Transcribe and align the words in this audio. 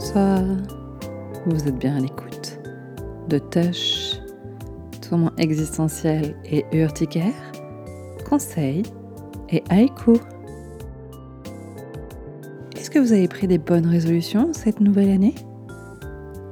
Bonsoir. 0.00 0.44
Vous 1.44 1.66
êtes 1.66 1.76
bien 1.76 1.96
à 1.96 1.98
l'écoute 1.98 2.60
de 3.28 3.38
Tush, 3.38 4.20
tourment 5.02 5.32
existentiel 5.38 6.36
et 6.44 6.64
urticaire, 6.70 7.34
conseil 8.30 8.84
et 9.50 9.64
haïku. 9.70 10.12
Est-ce 12.76 12.90
que 12.90 13.00
vous 13.00 13.12
avez 13.12 13.26
pris 13.26 13.48
des 13.48 13.58
bonnes 13.58 13.88
résolutions 13.88 14.52
cette 14.52 14.78
nouvelle 14.78 15.10
année? 15.10 15.34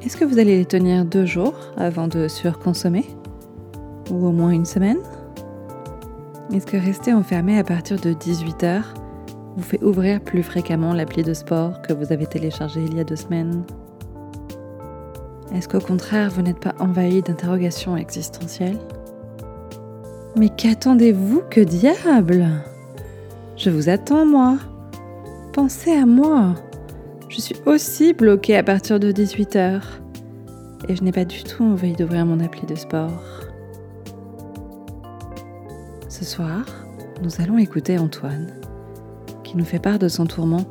Est-ce 0.02 0.16
que 0.16 0.24
vous 0.24 0.40
allez 0.40 0.56
les 0.58 0.66
tenir 0.66 1.04
deux 1.04 1.24
jours 1.24 1.54
avant 1.76 2.08
de 2.08 2.26
surconsommer? 2.26 3.06
Ou 4.10 4.27
au 4.27 4.33
moins 4.33 4.50
une 4.50 4.66
semaine? 4.66 4.98
Est-ce 6.52 6.66
que 6.66 6.77
rester 6.77 7.12
enfermé 7.14 7.60
à 7.60 7.62
partir 7.62 7.97
de 8.00 8.10
18h 8.10 8.83
vous 9.56 9.62
fait 9.62 9.83
ouvrir 9.83 10.20
plus 10.20 10.42
fréquemment 10.42 10.92
l'appli 10.92 11.23
de 11.23 11.34
sport 11.34 11.80
que 11.83 11.92
vous 11.92 12.12
avez 12.12 12.27
téléchargé 12.27 12.84
il 12.84 12.97
y 12.97 13.01
a 13.01 13.05
deux 13.05 13.16
semaines? 13.16 13.64
Est-ce 15.55 15.69
qu'au 15.69 15.80
contraire, 15.80 16.30
vous 16.30 16.42
n'êtes 16.42 16.60
pas 16.60 16.74
envahi 16.78 17.23
d'interrogations 17.23 17.97
existentielles? 17.97 18.78
Mais 20.37 20.50
qu'attendez-vous? 20.50 21.42
Que 21.50 21.61
diable? 21.61 22.47
Je 23.56 23.70
vous 23.70 23.88
attends, 23.88 24.27
moi. 24.27 24.59
Pensez 25.55 25.92
à 25.92 26.05
moi. 26.05 26.55
Je 27.30 27.41
suis 27.41 27.56
aussi 27.64 28.12
bloquée 28.12 28.56
à 28.56 28.62
partir 28.62 29.00
de 29.00 29.11
18h. 29.12 29.80
Et 30.88 30.97
je 30.97 31.02
n'ai 31.02 31.12
pas 31.12 31.25
du 31.25 31.42
tout 31.42 31.64
envie 31.64 31.95
d'ouvrir 31.95 32.27
mon 32.27 32.41
appli 32.41 32.66
de 32.66 32.75
sport. 32.75 33.23
Ce 36.08 36.25
soir, 36.25 36.67
nous 37.23 37.41
allons 37.41 37.56
écouter 37.56 37.98
Antoine 37.98 38.52
nous 39.56 39.64
fait 39.64 39.78
part 39.78 39.98
de 39.98 40.08
son 40.08 40.26
tourment 40.26 40.64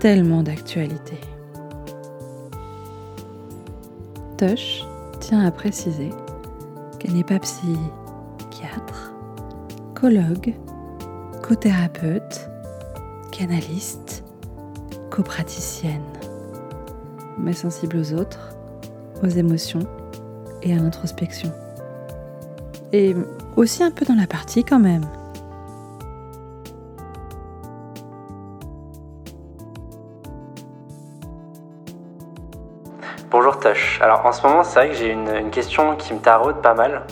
tellement 0.00 0.42
d'actualité. 0.42 1.18
Tush 4.36 4.84
tient 5.20 5.40
à 5.46 5.50
préciser 5.50 6.10
qu'elle 6.98 7.14
n'est 7.14 7.24
pas 7.24 7.38
psychiatre, 7.38 9.14
cologue, 9.94 10.54
cothérapeute, 11.42 12.48
canaliste, 13.30 14.24
copraticienne, 15.10 16.02
mais 17.38 17.52
sensible 17.52 17.96
aux 17.98 18.14
autres, 18.14 18.56
aux 19.22 19.28
émotions 19.28 19.86
et 20.62 20.72
à 20.72 20.76
l'introspection. 20.76 21.52
Et 22.92 23.14
aussi 23.56 23.82
un 23.82 23.90
peu 23.90 24.04
dans 24.04 24.14
la 24.14 24.26
partie 24.26 24.64
quand 24.64 24.80
même. 24.80 25.04
Alors 34.04 34.26
en 34.26 34.32
ce 34.32 34.46
moment, 34.46 34.64
c'est 34.64 34.80
vrai 34.80 34.88
que 34.90 34.94
j'ai 34.96 35.08
une, 35.08 35.50
question 35.50 35.96
qui 35.96 36.12
me 36.12 36.18
taraude 36.18 36.60
pas 36.60 36.74
mal. 36.74 37.04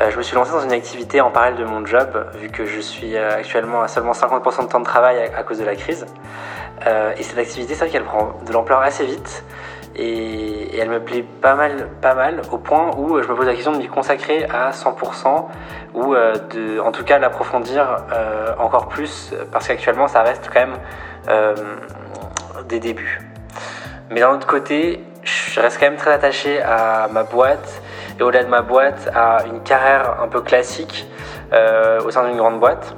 Euh, 0.00 0.10
je 0.10 0.16
me 0.16 0.22
suis 0.22 0.34
lancé 0.34 0.50
dans 0.50 0.64
une 0.64 0.72
activité 0.72 1.20
en 1.20 1.30
parallèle 1.30 1.54
de 1.54 1.64
mon 1.64 1.86
job, 1.86 2.26
vu 2.34 2.48
que 2.48 2.66
je 2.66 2.80
suis 2.80 3.16
euh, 3.16 3.36
actuellement 3.36 3.82
à 3.82 3.86
seulement 3.86 4.10
50% 4.10 4.64
de 4.64 4.68
temps 4.68 4.80
de 4.80 4.84
travail 4.84 5.30
à, 5.32 5.42
cause 5.44 5.60
de 5.60 5.64
la 5.64 5.76
crise. 5.76 6.06
Euh, 6.88 7.12
et 7.16 7.22
cette 7.22 7.38
activité, 7.38 7.74
c'est 7.74 7.84
vrai 7.84 7.90
qu'elle 7.90 8.02
prend 8.02 8.32
de 8.44 8.52
l'ampleur 8.52 8.80
assez 8.80 9.06
vite. 9.06 9.44
Et, 9.94 10.76
elle 10.76 10.90
me 10.90 10.98
plaît 10.98 11.24
pas 11.40 11.54
mal, 11.54 11.88
pas 12.02 12.16
mal, 12.16 12.42
au 12.50 12.58
point 12.58 12.90
où 12.96 13.22
je 13.22 13.28
me 13.28 13.36
pose 13.36 13.46
la 13.46 13.54
question 13.54 13.70
de 13.70 13.78
m'y 13.78 13.86
consacrer 13.86 14.44
à 14.46 14.72
100% 14.72 15.46
ou 15.94 16.16
de, 16.16 16.80
en 16.80 16.90
tout 16.90 17.04
cas, 17.04 17.20
l'approfondir 17.20 18.04
encore 18.58 18.88
plus, 18.88 19.32
parce 19.52 19.68
qu'actuellement, 19.68 20.08
ça 20.08 20.22
reste 20.22 20.50
quand 20.52 20.66
même 20.66 20.78
des 22.68 22.80
débuts. 22.80 23.20
Mais 24.10 24.18
d'un 24.18 24.32
autre 24.32 24.48
côté, 24.48 25.04
je 25.54 25.60
reste 25.60 25.78
quand 25.78 25.86
même 25.86 25.96
très 25.96 26.10
attaché 26.10 26.60
à 26.62 27.08
ma 27.12 27.22
boîte 27.22 27.80
et 28.18 28.22
au-delà 28.24 28.42
de 28.42 28.48
ma 28.48 28.62
boîte, 28.62 29.08
à 29.14 29.44
une 29.46 29.62
carrière 29.62 30.20
un 30.20 30.26
peu 30.26 30.40
classique 30.40 31.06
euh, 31.52 32.00
au 32.00 32.10
sein 32.10 32.26
d'une 32.26 32.36
grande 32.36 32.58
boîte. 32.58 32.96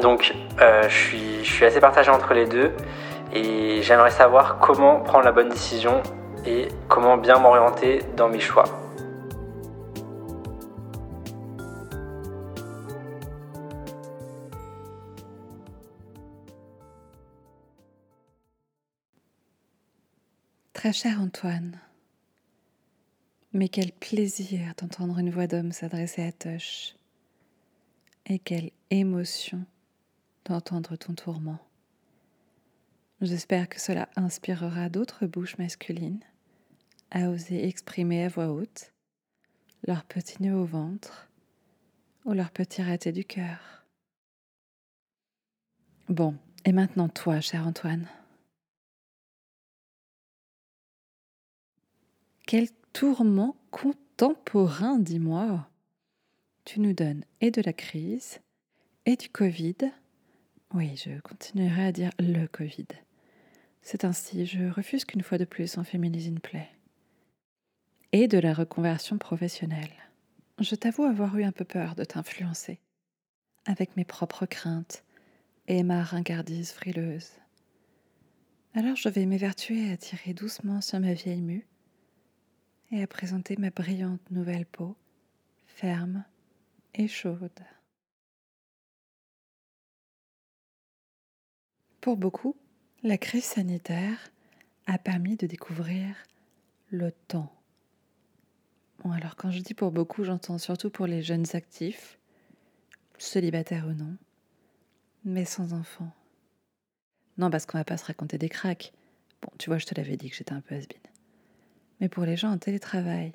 Donc 0.00 0.34
euh, 0.62 0.84
je, 0.88 0.94
suis, 0.94 1.44
je 1.44 1.52
suis 1.52 1.66
assez 1.66 1.80
partagé 1.80 2.10
entre 2.10 2.32
les 2.32 2.46
deux 2.46 2.72
et 3.34 3.82
j'aimerais 3.82 4.10
savoir 4.10 4.56
comment 4.58 5.00
prendre 5.00 5.26
la 5.26 5.32
bonne 5.32 5.50
décision 5.50 6.02
et 6.46 6.68
comment 6.88 7.18
bien 7.18 7.38
m'orienter 7.38 8.00
dans 8.16 8.28
mes 8.28 8.40
choix. 8.40 8.64
Très 20.76 20.92
cher 20.92 21.22
Antoine, 21.22 21.80
mais 23.54 23.70
quel 23.70 23.92
plaisir 23.92 24.74
d'entendre 24.76 25.18
une 25.18 25.30
voix 25.30 25.46
d'homme 25.46 25.72
s'adresser 25.72 26.22
à 26.22 26.32
Tosh, 26.32 26.96
et 28.26 28.38
quelle 28.38 28.70
émotion 28.90 29.64
d'entendre 30.44 30.96
ton 30.96 31.14
tourment. 31.14 31.58
J'espère 33.22 33.70
que 33.70 33.80
cela 33.80 34.10
inspirera 34.16 34.90
d'autres 34.90 35.24
bouches 35.26 35.56
masculines 35.56 36.20
à 37.10 37.30
oser 37.30 37.66
exprimer 37.66 38.24
à 38.24 38.28
voix 38.28 38.52
haute 38.52 38.92
leur 39.86 40.04
petit 40.04 40.42
nœud 40.42 40.56
au 40.56 40.66
ventre 40.66 41.30
ou 42.26 42.34
leur 42.34 42.50
petit 42.50 42.82
raté 42.82 43.12
du 43.12 43.24
cœur. 43.24 43.86
Bon, 46.10 46.36
et 46.66 46.72
maintenant 46.72 47.08
toi, 47.08 47.40
cher 47.40 47.66
Antoine. 47.66 48.06
Quel 52.46 52.68
tourment 52.92 53.56
contemporain, 53.72 55.00
dis-moi. 55.00 55.68
Tu 56.64 56.78
nous 56.78 56.92
donnes 56.92 57.24
et 57.40 57.50
de 57.50 57.60
la 57.60 57.72
crise, 57.72 58.38
et 59.04 59.16
du 59.16 59.28
Covid. 59.28 59.74
Oui, 60.72 60.96
je 60.96 61.18
continuerai 61.22 61.86
à 61.86 61.90
dire 61.90 62.12
le 62.20 62.46
Covid. 62.46 62.86
C'est 63.82 64.04
ainsi, 64.04 64.46
je 64.46 64.68
refuse 64.68 65.04
qu'une 65.04 65.24
fois 65.24 65.38
de 65.38 65.44
plus 65.44 65.76
on 65.76 65.82
féminise 65.82 66.28
une 66.28 66.38
plaie. 66.38 66.68
Et 68.12 68.28
de 68.28 68.38
la 68.38 68.54
reconversion 68.54 69.18
professionnelle. 69.18 69.90
Je 70.60 70.76
t'avoue 70.76 71.02
avoir 71.02 71.36
eu 71.36 71.42
un 71.42 71.52
peu 71.52 71.64
peur 71.64 71.96
de 71.96 72.04
t'influencer, 72.04 72.78
avec 73.64 73.96
mes 73.96 74.04
propres 74.04 74.46
craintes 74.46 75.02
et 75.66 75.82
ma 75.82 76.04
ringardise 76.04 76.70
frileuse. 76.70 77.32
Alors 78.74 78.94
je 78.94 79.08
vais 79.08 79.26
m'évertuer 79.26 79.90
à 79.90 79.96
tirer 79.96 80.32
doucement 80.32 80.80
sur 80.80 81.00
ma 81.00 81.12
vieille 81.12 81.42
mue 81.42 81.66
et 82.90 83.02
à 83.02 83.06
présenter 83.06 83.56
ma 83.56 83.70
brillante 83.70 84.30
nouvelle 84.30 84.66
peau, 84.66 84.96
ferme 85.66 86.24
et 86.94 87.08
chaude. 87.08 87.50
Pour 92.00 92.16
beaucoup, 92.16 92.56
la 93.02 93.18
crise 93.18 93.44
sanitaire 93.44 94.30
a 94.86 94.98
permis 94.98 95.36
de 95.36 95.46
découvrir 95.46 96.14
le 96.90 97.10
temps. 97.10 97.52
Bon, 99.02 99.10
alors 99.10 99.36
quand 99.36 99.50
je 99.50 99.60
dis 99.60 99.74
pour 99.74 99.90
beaucoup, 99.90 100.24
j'entends 100.24 100.58
surtout 100.58 100.90
pour 100.90 101.06
les 101.06 101.22
jeunes 101.22 101.46
actifs, 101.54 102.18
célibataires 103.18 103.86
ou 103.88 103.92
non, 103.92 104.16
mais 105.24 105.44
sans 105.44 105.72
enfants. 105.72 106.12
Non, 107.38 107.50
parce 107.50 107.66
qu'on 107.66 107.78
va 107.78 107.84
pas 107.84 107.96
se 107.96 108.04
raconter 108.04 108.38
des 108.38 108.48
cracks. 108.48 108.92
Bon, 109.42 109.50
tu 109.58 109.68
vois, 109.68 109.78
je 109.78 109.86
te 109.86 109.94
l'avais 109.94 110.16
dit 110.16 110.30
que 110.30 110.36
j'étais 110.36 110.52
un 110.52 110.60
peu 110.60 110.76
has 110.76 110.86
mais 112.00 112.08
pour 112.08 112.24
les 112.24 112.36
gens 112.36 112.50
en 112.50 112.58
télétravail, 112.58 113.32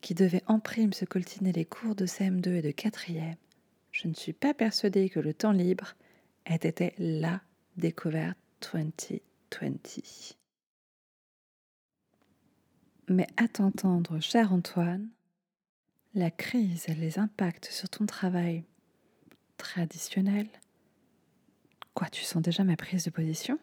qui 0.00 0.14
devaient 0.14 0.44
en 0.46 0.60
prime 0.60 0.92
se 0.92 1.04
coltiner 1.04 1.52
les 1.52 1.64
cours 1.64 1.94
de 1.94 2.06
CM2 2.06 2.48
et 2.50 2.62
de 2.62 2.70
4e, 2.70 3.36
je 3.90 4.08
ne 4.08 4.14
suis 4.14 4.32
pas 4.32 4.54
persuadée 4.54 5.08
que 5.08 5.20
le 5.20 5.34
temps 5.34 5.52
libre 5.52 5.94
ait 6.46 6.54
été 6.54 6.94
la 6.98 7.40
découverte 7.76 8.38
2020. 8.72 10.36
Mais 13.08 13.26
à 13.36 13.48
t'entendre, 13.48 14.20
cher 14.20 14.52
Antoine, 14.52 15.08
la 16.14 16.30
crise 16.30 16.88
et 16.88 16.94
les 16.94 17.18
impacts 17.18 17.66
sur 17.66 17.88
ton 17.88 18.06
travail 18.06 18.64
traditionnel, 19.56 20.48
quoi, 21.94 22.08
tu 22.08 22.22
sens 22.22 22.42
déjà 22.42 22.64
ma 22.64 22.76
prise 22.76 23.04
de 23.04 23.10
position? 23.10 23.58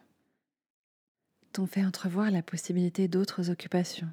T'ont 1.56 1.66
fait 1.66 1.86
entrevoir 1.86 2.30
la 2.30 2.42
possibilité 2.42 3.08
d'autres 3.08 3.48
occupations, 3.48 4.10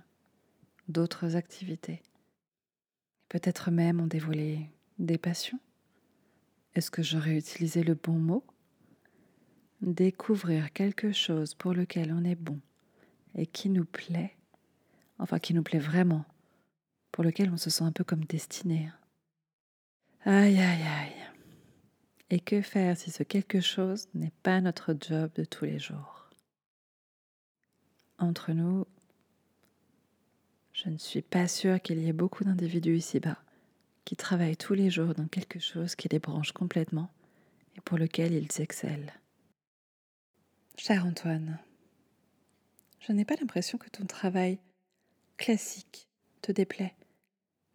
d'autres 0.87 1.35
activités. 1.35 2.01
Peut-être 3.27 3.69
même 3.69 3.99
ont 3.99 4.07
dévoilé 4.07 4.69
des 4.97 5.17
passions. 5.17 5.59
Est-ce 6.73 6.89
que 6.89 7.03
j'aurais 7.03 7.35
utilisé 7.35 7.83
le 7.83 7.95
bon 7.95 8.13
mot? 8.13 8.45
Découvrir 9.81 10.71
quelque 10.71 11.11
chose 11.11 11.53
pour 11.53 11.73
lequel 11.73 12.13
on 12.13 12.23
est 12.23 12.35
bon 12.35 12.61
et 13.35 13.45
qui 13.45 13.67
nous 13.67 13.83
plaît, 13.83 14.37
enfin 15.19 15.37
qui 15.37 15.53
nous 15.53 15.63
plaît 15.63 15.79
vraiment, 15.79 16.23
pour 17.11 17.25
lequel 17.25 17.51
on 17.51 17.57
se 17.57 17.69
sent 17.69 17.83
un 17.83 17.91
peu 17.91 18.05
comme 18.05 18.23
destiné. 18.23 18.89
Aïe, 20.23 20.61
aïe, 20.61 20.81
aïe. 20.81 21.27
Et 22.29 22.39
que 22.39 22.61
faire 22.61 22.95
si 22.95 23.11
ce 23.11 23.23
quelque 23.23 23.59
chose 23.59 24.07
n'est 24.13 24.31
pas 24.43 24.61
notre 24.61 24.95
job 24.97 25.29
de 25.35 25.43
tous 25.43 25.65
les 25.65 25.77
jours? 25.77 26.22
Entre 28.23 28.53
nous, 28.53 28.85
je 30.73 30.89
ne 30.89 30.97
suis 30.97 31.21
pas 31.21 31.47
sûre 31.47 31.81
qu'il 31.81 31.99
y 31.99 32.07
ait 32.07 32.13
beaucoup 32.13 32.43
d'individus 32.43 32.97
ici-bas 32.97 33.37
qui 34.05 34.15
travaillent 34.15 34.57
tous 34.57 34.73
les 34.73 34.89
jours 34.89 35.13
dans 35.13 35.27
quelque 35.27 35.59
chose 35.59 35.95
qui 35.95 36.09
les 36.09 36.19
branche 36.19 36.51
complètement 36.51 37.09
et 37.77 37.81
pour 37.81 37.97
lequel 37.97 38.33
ils 38.33 38.61
excellent. 38.61 39.11
Cher 40.77 41.05
Antoine, 41.05 41.59
je 42.99 43.11
n'ai 43.11 43.25
pas 43.25 43.35
l'impression 43.39 43.77
que 43.77 43.89
ton 43.89 44.05
travail 44.05 44.59
classique 45.37 46.07
te 46.41 46.51
déplaît. 46.51 46.95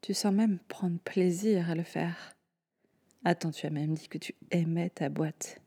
Tu 0.00 0.14
sens 0.14 0.32
même 0.32 0.58
prendre 0.68 0.98
plaisir 0.98 1.70
à 1.70 1.74
le 1.74 1.82
faire. 1.82 2.34
Attends, 3.24 3.50
tu 3.50 3.66
as 3.66 3.70
même 3.70 3.94
dit 3.94 4.08
que 4.08 4.18
tu 4.18 4.34
aimais 4.50 4.90
ta 4.90 5.08
boîte. 5.08 5.60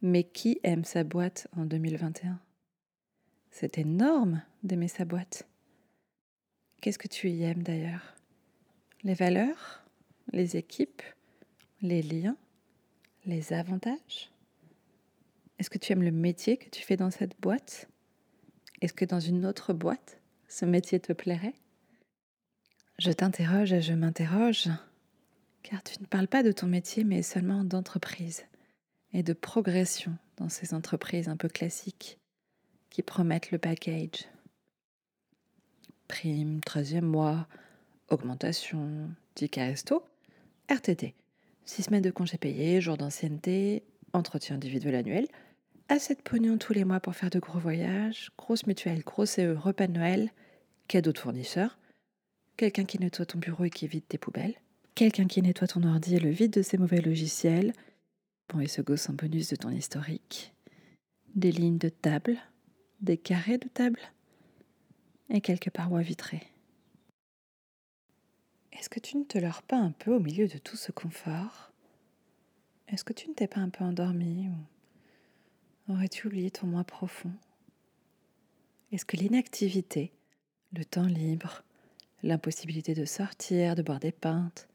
Mais 0.00 0.24
qui 0.24 0.60
aime 0.62 0.84
sa 0.84 1.04
boîte 1.04 1.48
en 1.56 1.64
2021 1.64 2.40
C'est 3.60 3.78
énorme 3.78 4.40
d'aimer 4.62 4.86
sa 4.86 5.04
boîte. 5.04 5.48
Qu'est-ce 6.80 6.96
que 6.96 7.08
tu 7.08 7.28
y 7.28 7.42
aimes 7.42 7.64
d'ailleurs? 7.64 8.14
Les 9.02 9.14
valeurs? 9.14 9.82
Les 10.32 10.56
équipes? 10.56 11.02
Les 11.82 12.00
liens? 12.00 12.36
Les 13.26 13.52
avantages? 13.52 14.30
Est-ce 15.58 15.70
que 15.70 15.78
tu 15.78 15.92
aimes 15.92 16.04
le 16.04 16.12
métier 16.12 16.56
que 16.56 16.70
tu 16.70 16.84
fais 16.84 16.96
dans 16.96 17.10
cette 17.10 17.34
boîte? 17.40 17.88
Est-ce 18.80 18.92
que 18.92 19.04
dans 19.04 19.18
une 19.18 19.44
autre 19.44 19.72
boîte, 19.72 20.20
ce 20.46 20.64
métier 20.64 21.00
te 21.00 21.12
plairait? 21.12 21.56
Je 23.00 23.10
t'interroge 23.10 23.72
et 23.72 23.82
je 23.82 23.92
m'interroge, 23.92 24.68
car 25.64 25.82
tu 25.82 26.00
ne 26.00 26.06
parles 26.06 26.28
pas 26.28 26.44
de 26.44 26.52
ton 26.52 26.68
métier, 26.68 27.02
mais 27.02 27.22
seulement 27.22 27.64
d'entreprise 27.64 28.44
et 29.12 29.24
de 29.24 29.32
progression 29.32 30.16
dans 30.36 30.48
ces 30.48 30.74
entreprises 30.74 31.28
un 31.28 31.36
peu 31.36 31.48
classiques 31.48 32.20
qui 32.90 33.02
promettent 33.02 33.50
le 33.50 33.58
package. 33.58 34.28
Prime, 36.08 36.60
13e 36.60 37.02
mois, 37.02 37.46
augmentation, 38.08 39.10
ticket 39.34 39.66
resto, 39.66 40.02
RTT, 40.70 41.14
6 41.64 41.82
semaines 41.82 42.02
de 42.02 42.10
congés 42.10 42.38
payés, 42.38 42.80
jours 42.80 42.96
d'ancienneté, 42.96 43.82
entretien 44.12 44.56
individuel 44.56 44.94
annuel, 44.94 45.28
assez 45.88 46.14
de 46.14 46.22
pognon 46.22 46.58
tous 46.58 46.72
les 46.72 46.84
mois 46.84 47.00
pour 47.00 47.14
faire 47.14 47.30
de 47.30 47.38
gros 47.38 47.58
voyages, 47.58 48.30
grosse 48.38 48.66
mutuelle, 48.66 49.02
gros 49.02 49.26
CE, 49.26 49.54
repas 49.54 49.86
de 49.86 49.92
Noël, 49.92 50.30
cadeau 50.86 51.12
de 51.12 51.18
fournisseur, 51.18 51.78
quelqu'un 52.56 52.84
qui 52.84 52.98
nettoie 52.98 53.26
ton 53.26 53.38
bureau 53.38 53.64
et 53.64 53.70
qui 53.70 53.86
vide 53.86 54.06
tes 54.08 54.18
poubelles, 54.18 54.54
quelqu'un 54.94 55.26
qui 55.26 55.42
nettoie 55.42 55.68
ton 55.68 55.82
ordi 55.84 56.16
et 56.16 56.20
le 56.20 56.30
vide 56.30 56.52
de 56.52 56.62
ses 56.62 56.78
mauvais 56.78 57.00
logiciels, 57.00 57.72
bon 58.48 58.60
et 58.60 58.68
se 58.68 58.82
gosse 58.82 59.08
en 59.08 59.14
bonus 59.14 59.48
de 59.50 59.56
ton 59.56 59.70
historique, 59.70 60.52
des 61.34 61.52
lignes 61.52 61.78
de 61.78 61.88
table, 61.88 62.38
des 63.00 63.16
carrés 63.16 63.58
de 63.58 63.68
table, 63.68 64.00
et 65.30 65.40
quelques 65.40 65.70
parois 65.70 66.02
vitrées. 66.02 66.46
Est-ce 68.72 68.88
que 68.88 69.00
tu 69.00 69.16
ne 69.16 69.24
te 69.24 69.38
leurres 69.38 69.62
pas 69.62 69.76
un 69.76 69.90
peu 69.90 70.14
au 70.14 70.20
milieu 70.20 70.46
de 70.46 70.58
tout 70.58 70.76
ce 70.76 70.92
confort? 70.92 71.72
Est-ce 72.88 73.04
que 73.04 73.12
tu 73.12 73.28
ne 73.28 73.34
t'es 73.34 73.48
pas 73.48 73.60
un 73.60 73.68
peu 73.68 73.84
endormi 73.84 74.48
ou 74.48 75.92
aurais-tu 75.92 76.26
oublié 76.26 76.50
ton 76.50 76.66
moi 76.66 76.84
profond? 76.84 77.32
Est-ce 78.92 79.04
que 79.04 79.16
l'inactivité, 79.16 80.12
le 80.72 80.84
temps 80.84 81.06
libre, 81.06 81.62
l'impossibilité 82.22 82.94
de 82.94 83.04
sortir, 83.04 83.74
de 83.74 83.82
boire 83.82 84.00
des 84.00 84.12
pintes, 84.12 84.68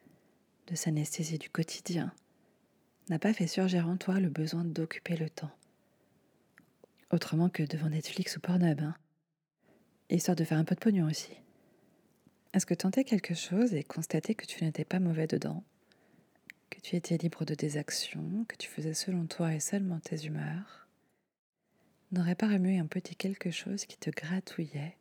de 0.68 0.76
s'anesthésier 0.76 1.38
du 1.38 1.50
quotidien, 1.50 2.14
n'a 3.10 3.20
pas 3.20 3.34
fait 3.34 3.48
surgir 3.48 3.88
en 3.88 3.98
toi 3.98 4.20
le 4.20 4.30
besoin 4.30 4.64
d'occuper 4.64 5.18
le 5.18 5.30
temps? 5.30 5.52
Autrement 7.14 7.48
que 7.48 7.62
devant 7.62 7.90
Netflix 7.90 8.38
ou 8.38 8.40
Pornhub, 8.40 8.82
hein. 8.82 8.96
Histoire 10.10 10.36
de 10.36 10.44
faire 10.44 10.58
un 10.58 10.64
peu 10.64 10.74
de 10.74 10.80
pognon 10.80 11.06
aussi. 11.06 11.30
Est-ce 12.56 12.66
que 12.66 12.74
tenter 12.74 13.04
quelque 13.04 13.36
chose 13.36 13.76
et 13.76 13.84
constater 13.84 14.34
que 14.34 14.48
tu 14.48 14.64
n'étais 14.64 14.84
pas 14.84 15.00
mauvais 15.00 15.28
dedans, 15.28 15.64
que 16.72 16.80
tu 16.80 16.96
étais 16.96 17.18
libre 17.18 17.46
de 17.46 17.54
tes 17.54 17.78
actions, 17.78 18.46
que 18.48 18.56
tu 18.56 18.68
faisais 18.68 18.96
selon 18.96 19.28
toi 19.28 19.54
et 19.54 19.60
seulement 19.60 20.00
tes 20.00 20.26
humeurs, 20.26 20.88
n'aurait 22.12 22.34
pas 22.34 22.48
remué 22.48 22.80
un 22.80 22.88
petit 22.88 23.16
quelque 23.16 23.52
chose 23.52 23.86
qui 23.86 23.98
te 23.98 24.10
gratouillait 24.10 24.98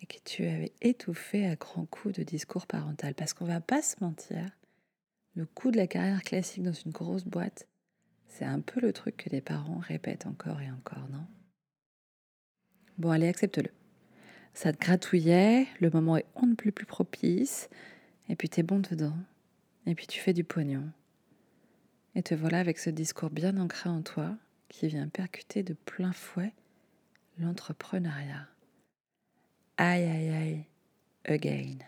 et 0.00 0.06
que 0.06 0.18
tu 0.24 0.46
avais 0.46 0.74
étouffé 0.80 1.48
à 1.48 1.56
grands 1.56 1.86
coups 1.86 2.14
de 2.14 2.22
discours 2.22 2.68
parental? 2.68 3.16
Parce 3.16 3.34
qu'on 3.34 3.46
va 3.46 3.60
pas 3.60 3.82
se 3.82 3.96
mentir, 4.00 4.48
le 5.34 5.44
coup 5.44 5.72
de 5.72 5.76
la 5.76 5.88
carrière 5.88 6.22
classique 6.22 6.62
dans 6.62 6.72
une 6.72 6.92
grosse 6.92 7.24
boîte, 7.24 7.66
c'est 8.34 8.44
un 8.44 8.60
peu 8.60 8.80
le 8.80 8.92
truc 8.92 9.16
que 9.16 9.30
les 9.30 9.40
parents 9.40 9.78
répètent 9.78 10.26
encore 10.26 10.60
et 10.60 10.70
encore, 10.70 11.08
non? 11.10 11.26
Bon, 12.98 13.10
allez, 13.10 13.28
accepte-le 13.28 13.70
ça 14.54 14.72
te 14.72 14.78
gratouillait, 14.78 15.66
le 15.80 15.90
moment 15.90 16.16
est 16.16 16.26
on 16.36 16.46
ne 16.46 16.54
plus 16.54 16.72
plus 16.72 16.86
propice, 16.86 17.68
et 18.28 18.36
puis 18.36 18.48
t'es 18.48 18.62
bon 18.62 18.78
dedans, 18.78 19.16
et 19.86 19.94
puis 19.94 20.06
tu 20.06 20.20
fais 20.20 20.32
du 20.32 20.44
pognon. 20.44 20.88
Et 22.14 22.22
te 22.22 22.34
voilà 22.34 22.60
avec 22.60 22.78
ce 22.78 22.90
discours 22.90 23.30
bien 23.30 23.58
ancré 23.58 23.90
en 23.90 24.02
toi 24.02 24.36
qui 24.68 24.86
vient 24.86 25.08
percuter 25.08 25.64
de 25.64 25.74
plein 25.74 26.12
fouet 26.12 26.52
l'entrepreneuriat. 27.38 28.46
Aïe 29.76 30.04
aïe 30.04 30.28
aïe, 30.30 30.64
again. 31.24 31.78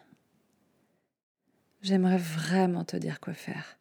J'aimerais 1.83 2.19
vraiment 2.19 2.85
te 2.85 2.97
dire 2.97 3.21
quoi 3.21 3.35
faire. 3.35 3.79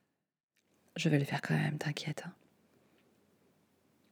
Je 0.96 1.10
vais 1.10 1.18
le 1.18 1.26
faire 1.26 1.42
quand 1.42 1.56
même, 1.56 1.80
t'inquiète. 1.80 2.24
Hein. 2.28 2.34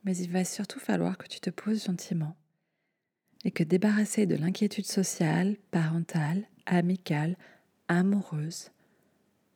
Mais 0.03 0.17
il 0.17 0.31
va 0.31 0.44
surtout 0.44 0.79
falloir 0.79 1.17
que 1.17 1.27
tu 1.27 1.39
te 1.39 1.50
poses 1.50 1.85
gentiment 1.85 2.35
et 3.44 3.51
que 3.51 3.63
débarrassé 3.63 4.25
de 4.25 4.35
l'inquiétude 4.35 4.85
sociale, 4.85 5.57
parentale, 5.71 6.47
amicale, 6.65 7.38
amoureuse, 7.88 8.71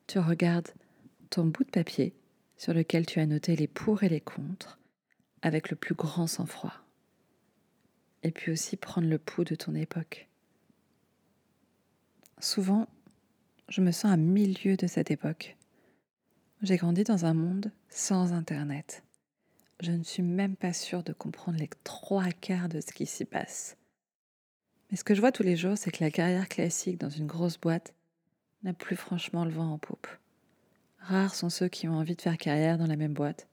tu 0.08 0.20
regardes 0.20 0.70
ton 1.30 1.46
bout 1.46 1.64
de 1.64 1.70
papier 1.70 2.14
sur 2.58 2.74
lequel 2.74 3.06
tu 3.06 3.20
as 3.20 3.26
noté 3.26 3.56
les 3.56 3.68
pour 3.68 4.04
et 4.04 4.10
les 4.10 4.22
contre 4.22 4.80
avec 5.42 5.70
le 5.70 5.76
plus 5.76 5.96
grand 5.96 6.28
sang-froid. 6.28 6.74
Et 8.24 8.32
puis 8.32 8.52
aussi 8.52 8.76
prendre 8.76 9.08
le 9.08 9.20
pouls 9.20 9.44
de 9.44 9.56
ton 9.56 9.76
époque. 9.76 10.28
Souvent, 12.40 12.88
je 13.70 13.82
me 13.82 13.92
sens 13.92 14.12
à 14.12 14.18
milieu 14.18 14.76
de 14.76 14.88
cette 14.88 15.12
époque. 15.12 15.56
J'ai 16.62 16.78
grandi 16.78 17.04
dans 17.04 17.26
un 17.26 17.34
monde 17.34 17.72
sans 17.90 18.34
Internet 18.34 19.04
je 19.80 19.92
ne 19.92 20.04
suis 20.04 20.24
même 20.24 20.56
pas 20.56 20.74
sûre 20.74 21.04
de 21.04 21.14
comprendre 21.14 21.60
les 21.60 21.70
trois 21.84 22.32
quarts 22.32 22.70
de 22.70 22.82
ce 22.82 22.92
qui 22.92 23.06
s'y 23.06 23.26
passe. 23.26 23.78
Mais 24.90 24.98
ce 24.98 25.04
que 25.04 25.14
je 25.14 25.20
vois 25.20 25.32
tous 25.32 25.44
les 25.44 25.56
jours, 25.56 25.78
c'est 25.78 25.92
que 25.92 26.04
la 26.04 26.12
carrière 26.12 26.48
classique 26.48 27.00
dans 27.00 27.10
une 27.10 27.28
grosse 27.28 27.60
boîte 27.60 27.94
n'a 28.64 28.74
plus 28.74 28.96
franchement 28.96 29.46
le 29.46 29.52
vent 29.52 29.72
en 29.72 29.78
poupe. 29.78 30.08
Rares 31.00 31.36
sont 31.36 31.50
ceux 31.50 31.68
qui 31.68 31.88
ont 31.88 31.96
envie 31.96 32.16
de 32.16 32.22
faire 32.22 32.38
carrière 32.38 32.78
dans 32.78 32.88
la 32.88 32.96
même 32.96 33.14
boîte. 33.14 33.48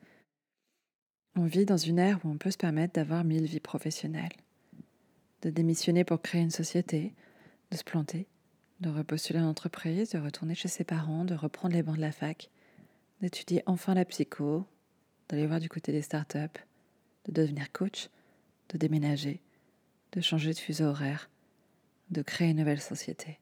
On 1.37 1.45
vit 1.45 1.66
dans 1.66 1.76
une 1.76 1.99
ère 1.99 2.21
où 2.25 2.28
on 2.28 2.38
peut 2.38 2.50
se 2.50 2.57
permettre 2.57 2.95
d'avoir 2.95 3.25
mille 3.25 3.45
vies 3.45 3.61
professionnelles, 3.61 4.33
de 5.43 5.50
démissionner 5.50 6.04
pour 6.04 6.23
créer 6.23 6.43
une 6.43 6.50
société, 6.50 7.12
de 7.71 7.76
se 7.76 7.85
planter, 7.85 8.28
de 8.81 8.88
repostuler 8.88 9.40
en 9.40 9.49
entreprise, 9.49 10.11
de 10.11 10.19
retourner 10.19 10.54
chez 10.54 10.69
ses 10.69 10.85
parents, 10.85 11.25
de 11.25 11.35
reprendre 11.35 11.75
les 11.75 11.83
bancs 11.83 11.97
de 11.97 12.00
la 12.00 12.12
fac, 12.12 12.50
d'étudier 13.21 13.62
enfin 13.66 13.95
la 13.95 14.04
psycho, 14.04 14.66
d'aller 15.28 15.47
voir 15.47 15.61
du 15.61 15.69
côté 15.69 15.93
des 15.93 16.02
startups, 16.02 16.61
de 17.26 17.33
devenir 17.33 17.73
coach, 17.73 18.09
de 18.71 18.78
déménager, 18.78 19.40
de 20.12 20.21
changer 20.21 20.52
de 20.52 20.59
fuseau 20.59 20.87
horaire, 20.87 21.31
de 22.11 22.23
créer 22.23 22.50
une 22.50 22.59
nouvelle 22.59 22.81
société. 22.81 23.38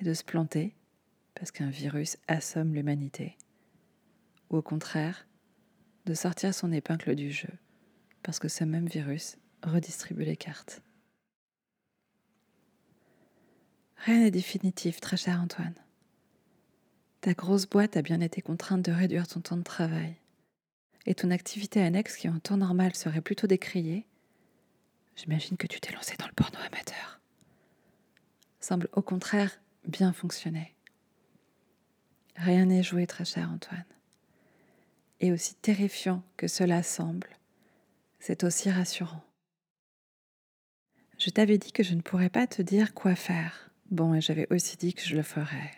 Et 0.00 0.04
de 0.04 0.14
se 0.14 0.24
planter 0.24 0.74
parce 1.34 1.50
qu'un 1.50 1.70
virus 1.70 2.16
assomme 2.28 2.74
l'humanité. 2.74 3.36
Ou 4.50 4.56
au 4.56 4.62
contraire, 4.62 5.26
de 6.06 6.14
sortir 6.14 6.54
son 6.54 6.72
épingle 6.72 7.14
du 7.14 7.30
jeu 7.30 7.52
parce 8.22 8.38
que 8.38 8.48
ce 8.48 8.64
même 8.64 8.86
virus 8.86 9.36
redistribue 9.62 10.24
les 10.24 10.36
cartes. 10.36 10.82
Rien 13.96 14.20
n'est 14.20 14.30
définitif, 14.30 15.00
très 15.00 15.16
cher 15.16 15.40
Antoine. 15.40 15.74
Ta 17.22 17.34
grosse 17.34 17.66
boîte 17.66 17.96
a 17.96 18.02
bien 18.02 18.20
été 18.20 18.42
contrainte 18.42 18.82
de 18.82 18.90
réduire 18.90 19.28
ton 19.28 19.40
temps 19.40 19.56
de 19.56 19.62
travail. 19.62 20.16
Et 21.06 21.14
ton 21.14 21.30
activité 21.30 21.80
annexe, 21.80 22.16
qui 22.16 22.28
en 22.28 22.40
temps 22.40 22.56
normal 22.56 22.96
serait 22.96 23.20
plutôt 23.20 23.46
décriée, 23.46 24.04
j'imagine 25.14 25.56
que 25.56 25.68
tu 25.68 25.80
t'es 25.80 25.92
lancé 25.92 26.16
dans 26.18 26.26
le 26.26 26.32
porno 26.32 26.58
amateur, 26.58 27.20
semble 28.58 28.88
au 28.92 29.02
contraire 29.02 29.60
bien 29.86 30.12
fonctionner. 30.12 30.74
Rien 32.34 32.66
n'est 32.66 32.82
joué, 32.82 33.06
très 33.06 33.24
cher 33.24 33.48
Antoine. 33.54 33.84
Et 35.20 35.30
aussi 35.30 35.54
terrifiant 35.54 36.24
que 36.36 36.48
cela 36.48 36.82
semble, 36.82 37.28
c'est 38.18 38.42
aussi 38.42 38.68
rassurant. 38.68 39.22
Je 41.18 41.30
t'avais 41.30 41.58
dit 41.58 41.70
que 41.70 41.84
je 41.84 41.94
ne 41.94 42.00
pourrais 42.00 42.30
pas 42.30 42.48
te 42.48 42.62
dire 42.62 42.94
quoi 42.94 43.14
faire. 43.14 43.70
Bon, 43.92 44.12
et 44.12 44.20
j'avais 44.20 44.52
aussi 44.52 44.76
dit 44.76 44.92
que 44.92 45.02
je 45.02 45.14
le 45.14 45.22
ferais. 45.22 45.70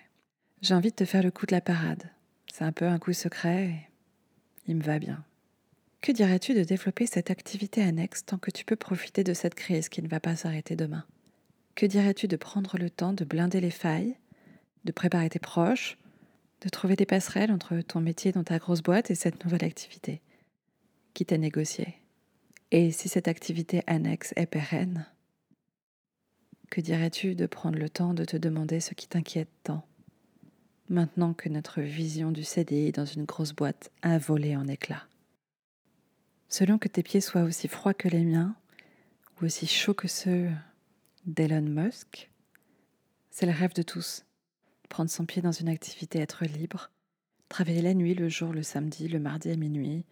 J'ai 0.64 0.72
envie 0.72 0.92
de 0.92 0.96
te 0.96 1.04
faire 1.04 1.22
le 1.22 1.30
coup 1.30 1.44
de 1.44 1.52
la 1.52 1.60
parade. 1.60 2.04
C'est 2.50 2.64
un 2.64 2.72
peu 2.72 2.86
un 2.86 2.98
coup 2.98 3.12
secret 3.12 3.66
et 3.66 3.76
il 4.66 4.76
me 4.76 4.82
va 4.82 4.98
bien. 4.98 5.22
Que 6.00 6.10
dirais-tu 6.10 6.54
de 6.54 6.64
développer 6.64 7.04
cette 7.04 7.30
activité 7.30 7.82
annexe 7.82 8.24
tant 8.24 8.38
que 8.38 8.50
tu 8.50 8.64
peux 8.64 8.74
profiter 8.74 9.24
de 9.24 9.34
cette 9.34 9.54
crise 9.54 9.90
qui 9.90 10.00
ne 10.00 10.08
va 10.08 10.20
pas 10.20 10.36
s'arrêter 10.36 10.74
demain? 10.74 11.04
Que 11.74 11.84
dirais-tu 11.84 12.28
de 12.28 12.36
prendre 12.36 12.78
le 12.78 12.88
temps 12.88 13.12
de 13.12 13.26
blinder 13.26 13.60
les 13.60 13.70
failles, 13.70 14.16
de 14.86 14.92
préparer 14.92 15.28
tes 15.28 15.38
proches, 15.38 15.98
de 16.62 16.70
trouver 16.70 16.96
des 16.96 17.04
passerelles 17.04 17.52
entre 17.52 17.78
ton 17.82 18.00
métier 18.00 18.32
dans 18.32 18.44
ta 18.44 18.56
grosse 18.56 18.82
boîte 18.82 19.10
et 19.10 19.14
cette 19.14 19.44
nouvelle 19.44 19.64
activité? 19.64 20.22
Qui 21.12 21.26
t'a 21.26 21.36
négocié 21.36 21.96
Et 22.70 22.90
si 22.90 23.10
cette 23.10 23.28
activité 23.28 23.82
annexe 23.86 24.32
est 24.36 24.46
pérenne 24.46 25.04
Que 26.70 26.80
dirais-tu 26.80 27.34
de 27.34 27.44
prendre 27.44 27.78
le 27.78 27.90
temps 27.90 28.14
de 28.14 28.24
te 28.24 28.38
demander 28.38 28.80
ce 28.80 28.94
qui 28.94 29.06
t'inquiète 29.08 29.50
tant? 29.62 29.86
Maintenant 30.88 31.34
que 31.34 31.48
notre 31.48 31.80
vision 31.80 32.30
du 32.30 32.44
CDI 32.44 32.92
dans 32.92 33.04
une 33.04 33.24
grosse 33.24 33.52
boîte 33.52 33.90
a 34.02 34.18
volé 34.18 34.56
en 34.56 34.68
éclats. 34.68 35.06
Selon 36.48 36.78
que 36.78 36.88
tes 36.88 37.02
pieds 37.02 37.20
soient 37.20 37.42
aussi 37.42 37.68
froids 37.68 37.94
que 37.94 38.08
les 38.08 38.24
miens, 38.24 38.54
ou 39.40 39.46
aussi 39.46 39.66
chauds 39.66 39.94
que 39.94 40.08
ceux 40.08 40.48
d'Elon 41.26 41.62
Musk, 41.62 42.30
c'est 43.30 43.46
le 43.46 43.52
rêve 43.52 43.74
de 43.74 43.82
tous. 43.82 44.24
Prendre 44.88 45.10
son 45.10 45.26
pied 45.26 45.42
dans 45.42 45.52
une 45.52 45.68
activité, 45.68 46.20
être 46.20 46.44
libre, 46.44 46.90
travailler 47.48 47.82
la 47.82 47.94
nuit, 47.94 48.14
le 48.14 48.28
jour, 48.28 48.52
le 48.52 48.62
samedi, 48.62 49.08
le 49.08 49.18
mardi 49.18 49.50
à 49.50 49.56
minuit, 49.56 50.04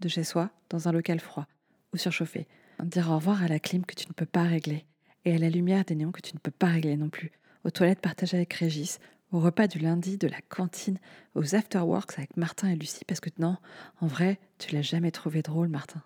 de 0.00 0.08
chez 0.08 0.22
soi, 0.22 0.50
dans 0.70 0.88
un 0.88 0.92
local 0.92 1.18
froid 1.18 1.46
ou 1.92 1.96
surchauffé, 1.96 2.46
dire 2.84 3.10
au 3.10 3.16
revoir 3.16 3.42
à 3.42 3.48
la 3.48 3.58
clim 3.58 3.84
que 3.84 3.94
tu 3.94 4.06
ne 4.08 4.12
peux 4.12 4.26
pas 4.26 4.44
régler, 4.44 4.84
et 5.24 5.34
à 5.34 5.38
la 5.38 5.50
lumière 5.50 5.84
des 5.84 5.94
néons 5.94 6.12
que 6.12 6.20
tu 6.20 6.34
ne 6.34 6.38
peux 6.38 6.50
pas 6.50 6.66
régler 6.66 6.96
non 6.96 7.08
plus, 7.08 7.32
aux 7.64 7.70
toilettes 7.70 8.00
partagées 8.00 8.36
avec 8.36 8.52
Régis, 8.52 9.00
au 9.32 9.40
repas 9.40 9.66
du 9.66 9.78
lundi, 9.78 10.16
de 10.16 10.28
la 10.28 10.40
cantine, 10.40 10.98
aux 11.34 11.54
afterworks 11.54 12.18
avec 12.18 12.36
Martin 12.36 12.70
et 12.70 12.76
Lucie, 12.76 13.04
parce 13.04 13.20
que 13.20 13.30
non, 13.38 13.56
en 14.00 14.06
vrai, 14.06 14.38
tu 14.58 14.74
l'as 14.74 14.82
jamais 14.82 15.10
trouvé 15.10 15.42
drôle, 15.42 15.68
Martin. 15.68 16.02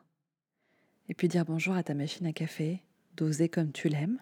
Et 1.08 1.14
puis 1.14 1.28
dire 1.28 1.44
bonjour 1.44 1.74
à 1.74 1.82
ta 1.82 1.94
machine 1.94 2.26
à 2.26 2.32
café, 2.32 2.82
doser 3.16 3.48
comme 3.48 3.72
tu 3.72 3.88
l'aimes, 3.88 4.20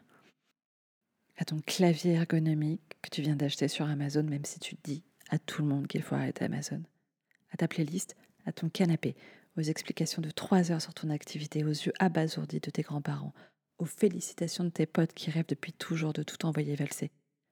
à 1.37 1.45
ton 1.45 1.61
clavier 1.61 2.12
ergonomique 2.12 2.83
que 3.02 3.11
tu 3.11 3.23
viens 3.23 3.37
d'acheter 3.37 3.69
sur 3.69 3.87
Amazon, 3.87 4.25
même 4.25 4.45
si 4.45 4.59
tu 4.59 4.76
dis 4.85 5.02
à 5.30 5.38
tout 5.38 5.62
le 5.62 5.69
monde 5.69 5.87
qu'il 5.87 6.02
faut 6.02 6.14
arrêter 6.14 6.45
Amazon, 6.45 6.83
à 7.52 7.57
ta 7.57 7.69
playlist, 7.69 8.16
à 8.45 8.52
ton 8.52 8.69
canapé, 8.69 9.16
aux 9.57 9.62
explications 9.62 10.23
de 10.23 10.30
trois 10.30 10.71
heures 10.71 10.83
sur 10.83 10.95
ton 10.95 11.11
activité, 11.11 11.64
aux 11.64 11.69
yeux 11.69 11.92
abasourdis 11.99 12.61
de 12.61 12.71
tes 12.71 12.83
grands-parents, 12.83 13.33
aux 13.78 13.87
félicitations 13.87 14.64
de 14.64 14.71
tes 14.71 14.87
potes 14.87 15.14
qui 15.14 15.30
rêvent 15.30 15.49
depuis 15.49 15.73
toujours 15.73 16.12
de 16.12 16.23
tout 16.23 16.45
envoyer 16.45 16.75
valser, 16.75 17.11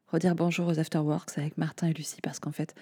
redire 0.09 0.35
bonjour 0.35 0.67
aux 0.69 0.79
afterworks 0.79 1.37
avec 1.37 1.59
Martin 1.59 1.89
et 1.89 1.93
Lucie 1.93 2.21
parce 2.23 2.41
qu'en 2.41 2.53
fait, 2.53 2.75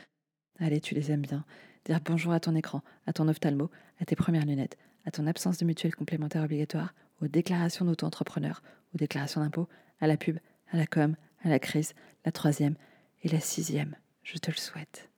allez, 0.58 0.80
tu 0.80 0.94
les 0.94 1.10
aimes 1.10 1.22
bien. 1.22 1.44
Dire 1.84 2.00
bonjour 2.04 2.32
à 2.32 2.40
ton 2.40 2.54
écran, 2.54 2.82
à 3.06 3.12
ton 3.12 3.28
ophtalmo, 3.28 3.70
à 4.00 4.04
tes 4.04 4.16
premières 4.16 4.46
lunettes, 4.46 4.76
à 5.04 5.10
ton 5.10 5.26
absence 5.26 5.58
de 5.58 5.64
mutuelle 5.64 5.94
complémentaire 5.94 6.44
obligatoire, 6.44 6.94
aux 7.20 7.28
déclarations 7.28 7.84
d'auto-entrepreneur, 7.84 8.62
aux 8.94 8.98
déclarations 8.98 9.40
d'impôts, 9.40 9.68
à 10.00 10.06
la 10.06 10.16
pub, 10.16 10.38
à 10.70 10.76
la 10.76 10.86
com, 10.86 11.16
à 11.42 11.48
la 11.48 11.58
crise, 11.58 11.94
la 12.24 12.32
troisième 12.32 12.76
et 13.22 13.28
la 13.28 13.40
sixième. 13.40 13.96
Je 14.22 14.38
te 14.38 14.50
le 14.50 14.56
souhaite. 14.56 15.08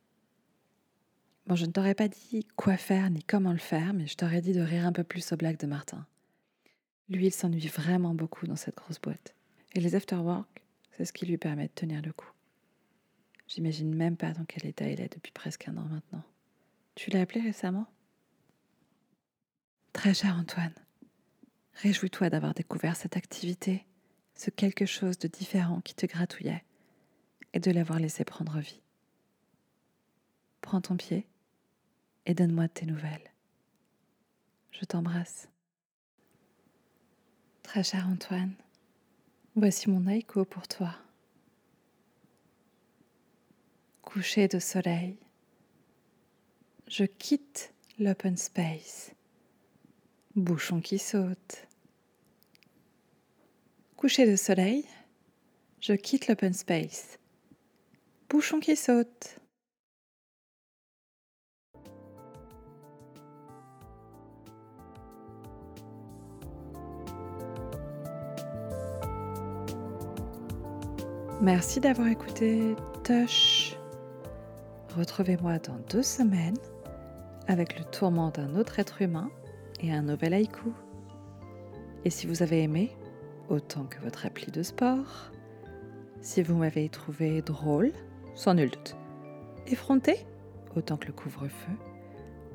Bon, 1.47 1.57
je 1.57 1.65
ne 1.65 1.71
t'aurais 1.71 1.95
pas 1.95 2.09
dit 2.09 2.47
quoi 2.57 2.77
faire 2.77 3.09
ni 3.09 3.23
comment 3.23 3.53
le 3.53 3.59
faire, 3.59 3.95
mais 3.95 4.07
je 4.07 4.17
t'aurais 4.17 4.43
dit 4.43 4.53
de 4.53 4.61
rire 4.61 4.87
un 4.87 4.93
peu 4.93 5.05
plus 5.05 5.33
aux 5.33 5.37
blagues 5.37 5.59
de 5.59 5.67
Martin. 5.67 6.07
Lui, 7.09 7.27
il 7.27 7.33
s'ennuie 7.33 7.69
vraiment 7.69 8.15
beaucoup 8.15 8.47
dans 8.47 8.57
cette 8.57 8.77
grosse 8.77 9.00
boîte. 9.00 9.35
Et 9.75 9.81
les 9.81 9.95
afterworks, 9.95 10.58
c'est 10.99 11.05
ce 11.05 11.12
qui 11.12 11.26
lui 11.26 11.38
permet 11.38 11.69
de 11.69 11.73
tenir 11.73 12.02
le 12.02 12.12
coup. 12.12 12.31
J'imagine 13.47 13.95
même 13.95 14.17
pas 14.17 14.33
dans 14.33 14.45
quel 14.45 14.67
état 14.67 14.88
il 14.88 15.00
est 15.00 15.14
depuis 15.14 15.31
presque 15.31 15.69
un 15.69 15.76
an 15.76 15.85
maintenant. 15.85 16.25
Tu 16.97 17.11
l'as 17.11 17.21
appelé 17.21 17.40
récemment? 17.40 17.87
Très 19.93 20.12
cher 20.12 20.37
Antoine, 20.37 20.75
réjouis-toi 21.75 22.31
d'avoir 22.31 22.52
découvert 22.52 22.97
cette 22.97 23.17
activité, 23.17 23.87
ce 24.35 24.50
quelque 24.50 24.87
chose 24.87 25.19
de 25.19 25.28
différent 25.28 25.81
qui 25.83 25.95
te 25.95 26.05
gratouillait, 26.05 26.64
et 27.52 27.61
de 27.61 27.71
l'avoir 27.71 28.00
laissé 28.00 28.25
prendre 28.25 28.59
vie. 28.59 28.83
Prends 30.62 30.81
ton 30.81 30.97
pied 30.97 31.28
et 32.26 32.35
donne-moi 32.35 32.69
tes 32.69 32.87
nouvelles. 32.87 33.33
Je 34.73 34.85
t'embrasse. 34.85 35.49
Très 37.62 37.85
cher 37.85 38.09
Antoine, 38.09 38.55
Voici 39.61 39.91
mon 39.91 40.07
haïko 40.07 40.45
pour 40.45 40.69
toi. 40.69 40.95
Coucher 44.03 44.47
de 44.47 44.61
soleil. 44.61 45.17
Je 46.87 47.03
quitte 47.03 47.75
l'open 47.99 48.37
space. 48.37 49.11
Bouchon 50.37 50.81
qui 50.81 51.00
saute. 51.00 51.67
Coucher 53.97 54.31
de 54.31 54.37
soleil. 54.37 54.85
Je 55.81 55.95
quitte 55.95 56.29
l'open 56.29 56.55
space. 56.55 57.19
Bouchon 58.31 58.61
qui 58.61 58.77
saute. 58.77 59.41
Merci 71.40 71.78
d'avoir 71.78 72.09
écouté 72.09 72.75
Tush. 73.04 73.76
Retrouvez-moi 74.97 75.61
dans 75.61 75.78
deux 75.88 76.02
semaines 76.02 76.59
avec 77.47 77.78
le 77.78 77.85
tourment 77.85 78.30
d'un 78.30 78.57
autre 78.57 78.80
être 78.80 79.02
humain 79.02 79.30
et 79.80 79.92
un 79.92 80.02
nouvel 80.02 80.35
haïku. 80.35 80.73
Et 82.04 82.11
si 82.11 82.26
vous 82.26 82.42
avez 82.42 82.64
aimé, 82.64 82.90
autant 83.49 83.85
que 83.85 84.00
votre 84.00 84.26
appli 84.26 84.50
de 84.50 84.64
sport, 84.64 85.30
si 86.23 86.42
vous 86.42 86.57
m'avez 86.57 86.88
trouvé 86.88 87.40
drôle, 87.40 87.92
sans 88.35 88.54
nul 88.54 88.71
doute, 88.71 88.97
effrontée, 89.68 90.26
autant 90.75 90.97
que 90.97 91.07
le 91.07 91.12
couvre-feu, 91.12 91.73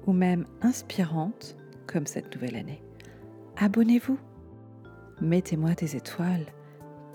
ou 0.07 0.11
même 0.11 0.45
inspirante, 0.61 1.55
comme 1.87 2.05
cette 2.05 2.35
nouvelle 2.35 2.57
année, 2.57 2.83
abonnez-vous, 3.55 4.19
mettez-moi 5.21 5.73
des 5.73 5.95
étoiles 5.95 6.47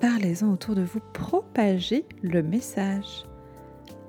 parlez-en 0.01 0.53
autour 0.53 0.75
de 0.75 0.83
vous, 0.83 1.01
propagez 1.13 2.07
le 2.23 2.43
message. 2.43 3.25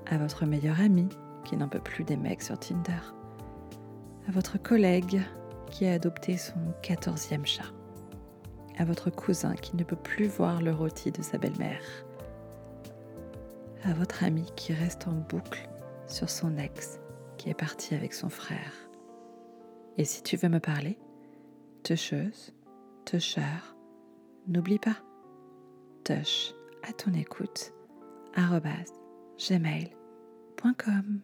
À 0.05 0.17
votre 0.17 0.45
meilleur 0.45 0.79
ami 0.81 1.07
qui 1.43 1.55
n'en 1.55 1.67
peut 1.67 1.79
plus 1.79 2.03
des 2.03 2.17
mecs 2.17 2.41
sur 2.41 2.57
Tinder, 2.57 3.13
à 4.27 4.31
votre 4.31 4.61
collègue 4.61 5.21
qui 5.69 5.85
a 5.85 5.93
adopté 5.93 6.37
son 6.37 6.59
quatorzième 6.81 7.45
chat, 7.45 7.71
à 8.77 8.85
votre 8.85 9.09
cousin 9.09 9.53
qui 9.53 9.75
ne 9.75 9.83
peut 9.83 9.95
plus 9.95 10.27
voir 10.27 10.61
le 10.61 10.73
rôti 10.73 11.11
de 11.11 11.21
sa 11.21 11.37
belle-mère, 11.37 11.83
à 13.83 13.93
votre 13.93 14.23
ami 14.23 14.51
qui 14.55 14.73
reste 14.73 15.07
en 15.07 15.13
boucle 15.13 15.69
sur 16.07 16.29
son 16.29 16.57
ex 16.57 16.99
qui 17.37 17.49
est 17.49 17.53
parti 17.53 17.93
avec 17.93 18.13
son 18.13 18.29
frère. 18.29 18.73
Et 19.97 20.05
si 20.05 20.23
tu 20.23 20.37
veux 20.37 20.49
me 20.49 20.59
parler, 20.59 20.97
toucheuse, 21.83 22.53
toucheur, 23.05 23.75
n'oublie 24.47 24.79
pas 24.79 24.97
à 26.11 26.93
ton 26.93 27.13
écoute 27.13 27.73
gmail.com. 29.37 31.21